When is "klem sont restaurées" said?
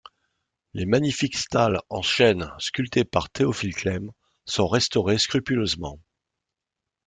3.75-5.19